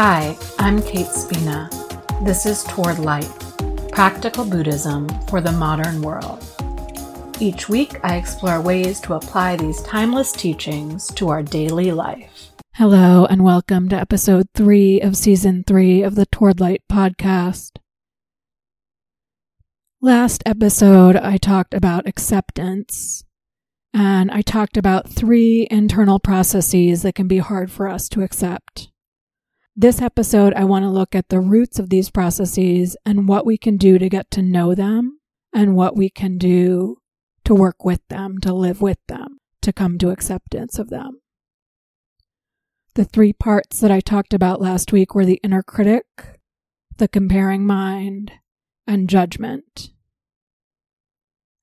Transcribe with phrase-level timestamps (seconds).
[0.00, 1.68] Hi, I'm Kate Spina.
[2.22, 3.28] This is Toward Light
[3.90, 6.40] Practical Buddhism for the Modern World.
[7.40, 12.52] Each week, I explore ways to apply these timeless teachings to our daily life.
[12.74, 17.78] Hello, and welcome to episode three of season three of the Toward Light podcast.
[20.00, 23.24] Last episode, I talked about acceptance,
[23.92, 28.90] and I talked about three internal processes that can be hard for us to accept.
[29.80, 33.56] This episode, I want to look at the roots of these processes and what we
[33.56, 35.20] can do to get to know them
[35.54, 36.96] and what we can do
[37.44, 41.20] to work with them, to live with them, to come to acceptance of them.
[42.96, 46.06] The three parts that I talked about last week were the inner critic,
[46.96, 48.32] the comparing mind,
[48.84, 49.90] and judgment.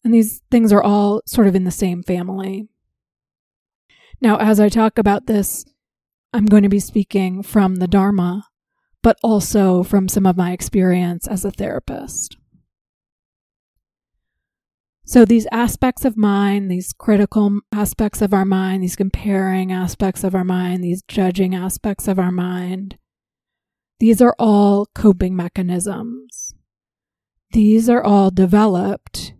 [0.05, 2.69] And these things are all sort of in the same family.
[4.21, 5.65] Now, as I talk about this,
[6.35, 8.43] I'm going to be speaking from the Dharma,
[9.01, 12.35] but also from some of my experience as a therapist.
[15.05, 20.35] So, these aspects of mind, these critical aspects of our mind, these comparing aspects of
[20.35, 22.97] our mind, these judging aspects of our mind,
[24.01, 26.53] these are all coping mechanisms.
[27.51, 29.31] These are all developed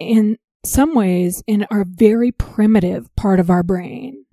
[0.00, 4.24] in some ways in our very primitive part of our brain.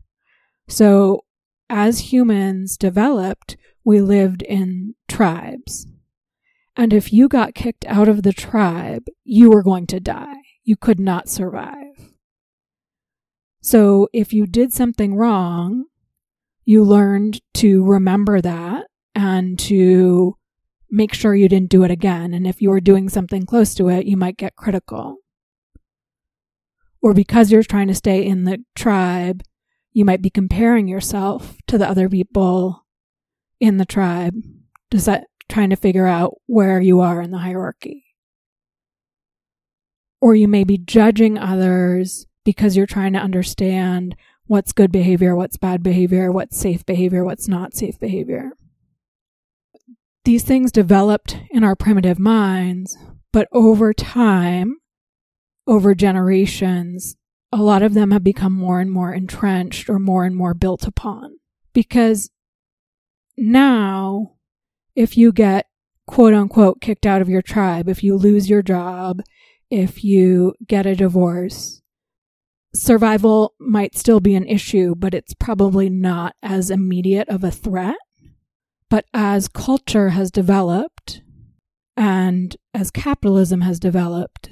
[0.67, 1.23] So,
[1.71, 5.87] as humans developed, we lived in tribes.
[6.75, 10.35] And if you got kicked out of the tribe, you were going to die.
[10.63, 12.11] You could not survive.
[13.61, 15.85] So if you did something wrong,
[16.65, 20.37] you learned to remember that and to
[20.89, 22.33] make sure you didn't do it again.
[22.33, 25.17] And if you were doing something close to it, you might get critical.
[27.01, 29.41] Or because you're trying to stay in the tribe,
[29.93, 32.85] you might be comparing yourself to the other people
[33.59, 34.35] in the tribe,
[34.91, 38.05] that trying to figure out where you are in the hierarchy.
[40.19, 44.15] Or you may be judging others because you're trying to understand
[44.45, 48.51] what's good behavior, what's bad behavior, what's safe behavior, what's not safe behavior.
[50.25, 52.97] These things developed in our primitive minds,
[53.33, 54.75] but over time,
[55.67, 57.15] over generations,
[57.51, 60.87] a lot of them have become more and more entrenched or more and more built
[60.87, 61.37] upon.
[61.73, 62.29] Because
[63.37, 64.35] now,
[64.95, 65.67] if you get
[66.07, 69.21] quote unquote kicked out of your tribe, if you lose your job,
[69.69, 71.81] if you get a divorce,
[72.73, 77.95] survival might still be an issue, but it's probably not as immediate of a threat.
[78.89, 81.21] But as culture has developed
[81.95, 84.49] and as capitalism has developed,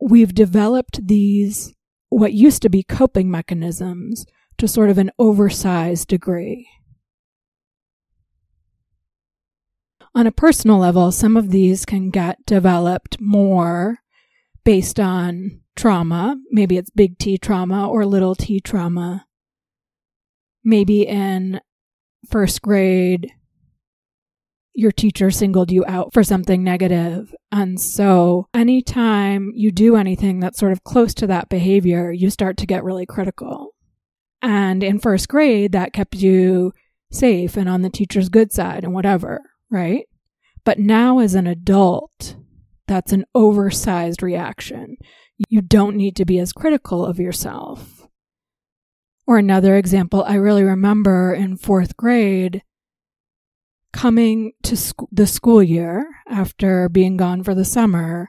[0.00, 1.74] we've developed these
[2.12, 4.26] what used to be coping mechanisms
[4.58, 6.68] to sort of an oversized degree.
[10.14, 13.98] On a personal level, some of these can get developed more
[14.62, 16.36] based on trauma.
[16.50, 19.26] Maybe it's big T trauma or little t trauma.
[20.62, 21.60] Maybe in
[22.28, 23.32] first grade,
[24.74, 27.34] your teacher singled you out for something negative.
[27.50, 32.56] And so anytime you do anything that's sort of close to that behavior, you start
[32.58, 33.74] to get really critical.
[34.40, 36.72] And in first grade, that kept you
[37.10, 40.06] safe and on the teacher's good side and whatever, right?
[40.64, 42.36] But now as an adult,
[42.88, 44.96] that's an oversized reaction.
[45.48, 48.06] You don't need to be as critical of yourself.
[49.26, 52.62] Or another example, I really remember in fourth grade,
[53.92, 58.28] coming to sc- the school year after being gone for the summer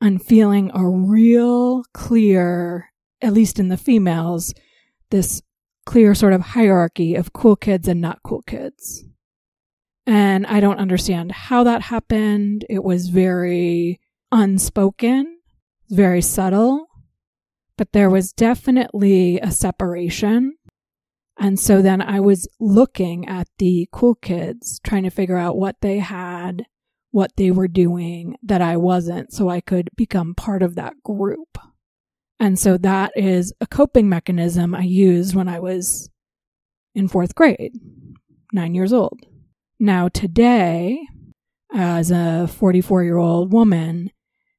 [0.00, 4.54] and feeling a real clear, at least in the females,
[5.10, 5.42] this
[5.86, 9.04] clear sort of hierarchy of cool kids and not cool kids.
[10.06, 12.64] And I don't understand how that happened.
[12.68, 15.38] It was very unspoken,
[15.90, 16.86] very subtle,
[17.78, 20.57] but there was definitely a separation
[21.38, 25.76] and so then I was looking at the cool kids, trying to figure out what
[25.80, 26.66] they had,
[27.10, 31.58] what they were doing that I wasn't, so I could become part of that group.
[32.40, 36.10] And so that is a coping mechanism I used when I was
[36.94, 37.72] in fourth grade,
[38.52, 39.20] nine years old.
[39.78, 41.00] Now, today,
[41.72, 44.10] as a 44 year old woman,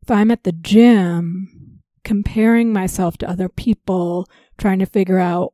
[0.02, 4.28] if I'm at the gym comparing myself to other people,
[4.58, 5.54] trying to figure out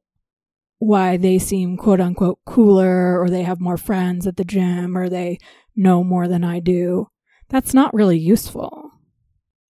[0.80, 5.10] why they seem quote unquote cooler or they have more friends at the gym or
[5.10, 5.38] they
[5.76, 7.08] know more than I do.
[7.50, 8.92] That's not really useful.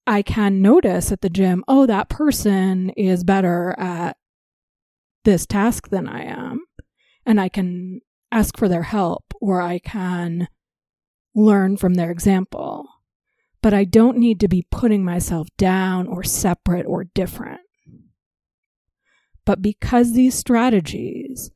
[0.07, 4.17] I can notice at the gym, oh, that person is better at
[5.23, 6.61] this task than I am.
[7.25, 10.47] And I can ask for their help or I can
[11.33, 12.87] learn from their example.
[13.61, 17.61] But I don't need to be putting myself down or separate or different.
[19.45, 21.51] But because these strategies,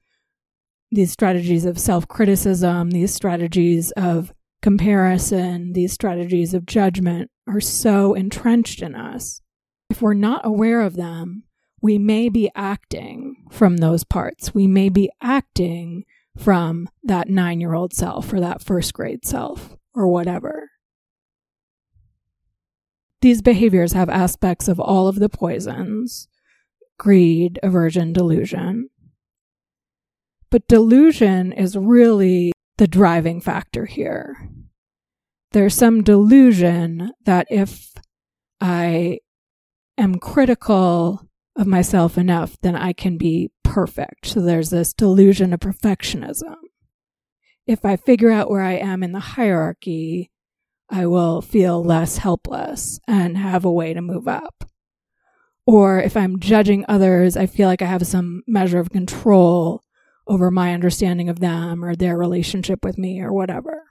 [0.92, 8.14] these strategies of self criticism, these strategies of comparison, these strategies of judgment are so
[8.14, 9.42] entrenched in us,
[9.90, 11.44] if we're not aware of them,
[11.82, 14.54] we may be acting from those parts.
[14.54, 16.04] We may be acting
[16.38, 20.70] from that nine year old self or that first grade self or whatever.
[23.22, 26.28] These behaviors have aspects of all of the poisons
[27.00, 28.90] greed, aversion, delusion.
[30.52, 34.50] But delusion is really the driving factor here.
[35.52, 37.94] There's some delusion that if
[38.62, 39.20] I
[39.98, 44.28] am critical of myself enough, then I can be perfect.
[44.28, 46.56] So there's this delusion of perfectionism.
[47.66, 50.32] If I figure out where I am in the hierarchy,
[50.90, 54.64] I will feel less helpless and have a way to move up.
[55.70, 59.84] Or if I'm judging others, I feel like I have some measure of control
[60.26, 63.84] over my understanding of them or their relationship with me or whatever.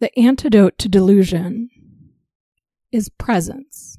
[0.00, 1.68] The antidote to delusion
[2.90, 3.98] is presence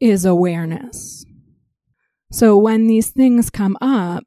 [0.00, 1.26] is awareness.
[2.32, 4.24] So when these things come up,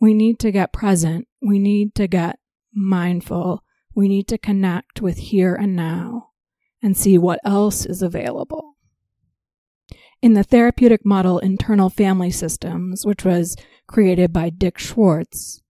[0.00, 1.28] we need to get present.
[1.40, 2.40] We need to get
[2.74, 3.62] mindful.
[3.94, 6.30] We need to connect with here and now
[6.82, 8.75] and see what else is available.
[10.22, 15.62] In the therapeutic model Internal Family Systems, which was created by Dick Schwartz,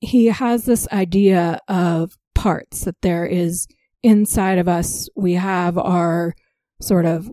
[0.00, 3.68] he has this idea of parts that there is
[4.02, 6.34] inside of us, we have our
[6.80, 7.30] sort of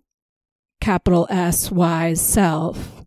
[0.81, 3.06] capital S Y self.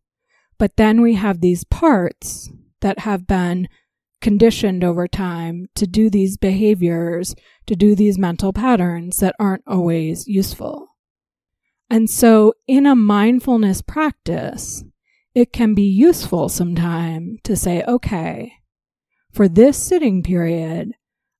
[0.58, 2.50] But then we have these parts
[2.80, 3.68] that have been
[4.20, 7.34] conditioned over time to do these behaviors,
[7.66, 10.89] to do these mental patterns that aren't always useful.
[11.90, 14.84] And so in a mindfulness practice,
[15.34, 18.52] it can be useful sometime to say, okay,
[19.32, 20.92] for this sitting period,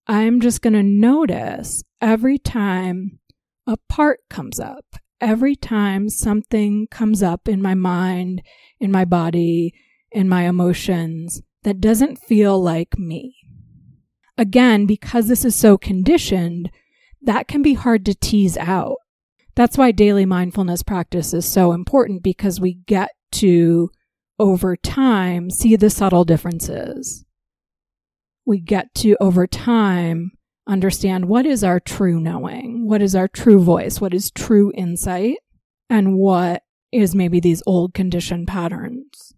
[0.06, 3.20] I'm just going to notice every time
[3.67, 8.43] a part comes up, every time something comes up in my mind,
[8.81, 9.73] in my body,
[10.11, 13.37] in my emotions that doesn't feel like me.
[14.38, 16.70] Again, because this is so conditioned,
[17.23, 18.97] that can be hard to tease out.
[19.60, 23.90] That's why daily mindfulness practice is so important because we get to,
[24.38, 27.26] over time, see the subtle differences.
[28.46, 30.30] We get to, over time,
[30.66, 35.36] understand what is our true knowing, what is our true voice, what is true insight,
[35.90, 39.34] and what is maybe these old conditioned patterns.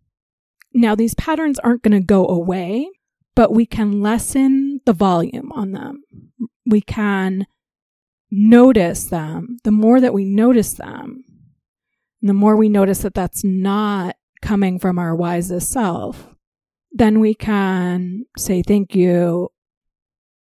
[0.73, 2.89] Now, these patterns aren't going to go away,
[3.35, 6.05] but we can lessen the volume on them.
[6.65, 7.49] We can
[8.33, 9.59] notice them.
[9.63, 11.25] The more that we notice them,
[12.23, 16.35] the more we notice that that's not coming from our wisest self,
[16.91, 19.51] then we can say thank you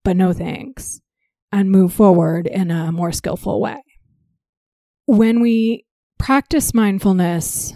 [0.09, 1.03] but no thanks,
[1.53, 3.83] and move forward in a more skillful way.
[5.05, 5.85] When we
[6.19, 7.75] practice mindfulness,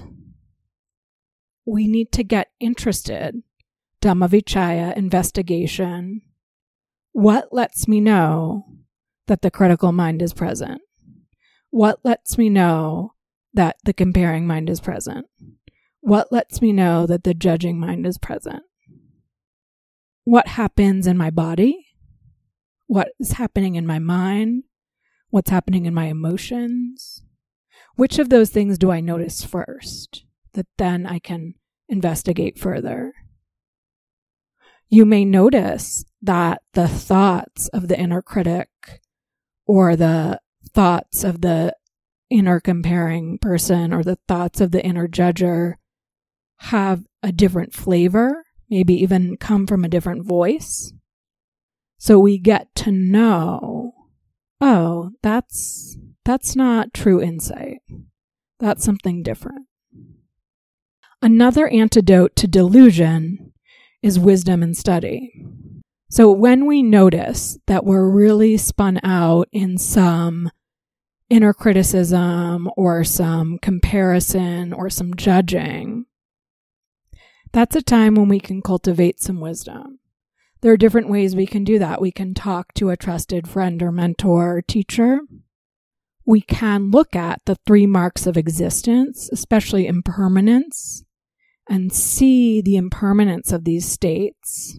[1.66, 3.42] we need to get interested.
[4.00, 6.22] Dhammavichaya investigation.
[7.12, 8.64] What lets me know
[9.26, 10.80] that the critical mind is present?
[11.70, 13.14] What lets me know
[13.54, 15.26] that the comparing mind is present?
[16.00, 18.62] What lets me know that the judging mind is present?
[20.24, 21.92] What happens in my body?
[22.92, 24.64] what is happening in my mind,
[25.30, 27.24] what's happening in my emotions.
[27.96, 31.54] Which of those things do I notice first that then I can
[31.88, 33.14] investigate further?
[34.90, 38.68] You may notice that the thoughts of the inner critic
[39.66, 40.40] or the
[40.74, 41.74] thoughts of the
[42.30, 45.74] inner comparing person or the thoughts of the inner judger
[46.56, 50.92] have a different flavor, maybe even come from a different voice.
[51.98, 53.92] So we get to know,
[54.60, 57.78] oh, that's, that's not true insight.
[58.58, 59.66] That's something different.
[61.20, 63.52] Another antidote to delusion
[64.02, 65.32] is wisdom and study.
[66.12, 70.50] So when we notice that we're really spun out in some
[71.30, 76.04] inner criticism or some comparison or some judging,
[77.50, 80.00] that's a time when we can cultivate some wisdom.
[80.60, 82.02] There are different ways we can do that.
[82.02, 85.20] We can talk to a trusted friend or mentor or teacher.
[86.26, 91.04] We can look at the three marks of existence, especially impermanence
[91.70, 94.78] and see the impermanence of these states.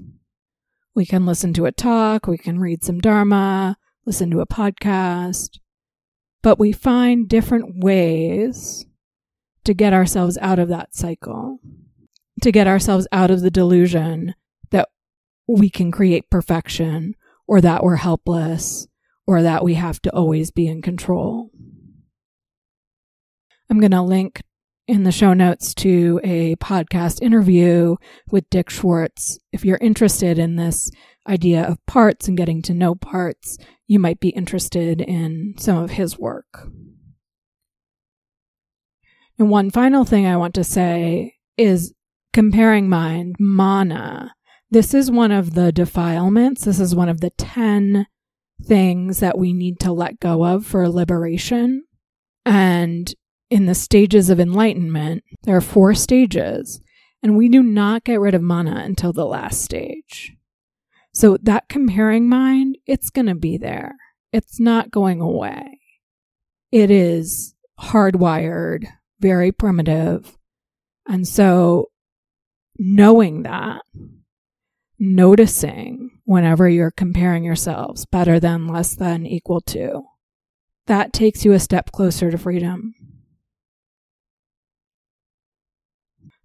[0.96, 5.60] We can listen to a talk, we can read some Dharma, listen to a podcast,
[6.44, 8.86] but we find different ways
[9.64, 11.60] to get ourselves out of that cycle,
[12.42, 14.36] to get ourselves out of the delusion
[14.70, 14.90] that
[15.48, 17.16] we can create perfection
[17.48, 18.88] or that we're helpless
[19.26, 21.50] or that we have to always be in control.
[23.70, 24.44] I'm going to link
[24.88, 27.96] in the show notes to a podcast interview
[28.30, 29.40] with Dick Schwartz.
[29.52, 30.92] If you're interested in this
[31.28, 35.92] idea of parts and getting to know parts, you might be interested in some of
[35.92, 36.68] his work.
[39.40, 41.94] And one final thing I want to say is
[42.34, 44.36] comparing mind, mana.
[44.70, 46.66] This is one of the defilements.
[46.66, 48.08] This is one of the 10
[48.64, 51.84] things that we need to let go of for liberation.
[52.46, 53.14] And
[53.54, 56.82] in the stages of enlightenment, there are four stages,
[57.22, 60.34] and we do not get rid of mana until the last stage.
[61.14, 63.94] So that comparing mind, it's going to be there.
[64.32, 65.80] It's not going away.
[66.72, 68.88] It is hardwired,
[69.20, 70.36] very primitive.
[71.08, 71.92] And so
[72.80, 73.84] knowing that,
[74.98, 80.02] noticing whenever you're comparing yourselves better than, less than, equal to,
[80.88, 82.96] that takes you a step closer to freedom.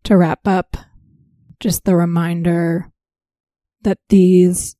[0.08, 0.78] To wrap up,
[1.60, 2.90] just the reminder
[3.82, 4.74] that these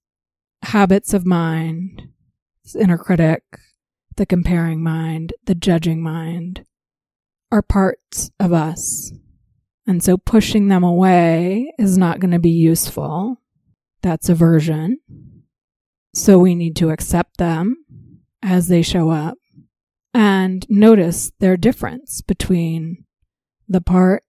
[0.63, 2.01] habits of mind,
[2.65, 3.43] this inner critic,
[4.17, 6.65] the comparing mind, the judging mind,
[7.53, 9.13] are parts of us.
[9.87, 13.37] And so pushing them away is not going to be useful.
[14.01, 14.97] That's aversion.
[16.15, 17.85] So we need to accept them
[18.41, 19.37] as they show up
[20.15, 23.05] and notice their difference between
[23.69, 24.23] the part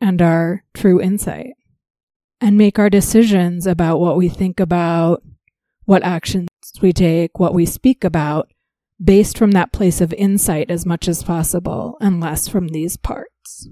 [0.00, 1.54] and our true insight
[2.40, 5.22] and make our decisions about what we think about,
[5.84, 6.48] what actions
[6.80, 8.50] we take, what we speak about,
[9.02, 13.68] based from that place of insight as much as possible and less from these parts.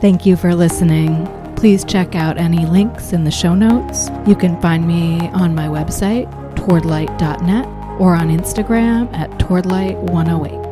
[0.00, 1.26] Thank you for listening.
[1.56, 4.10] Please check out any links in the show notes.
[4.26, 7.66] You can find me on my website, towardlight.net,
[8.00, 10.63] or on Instagram at towardlight108.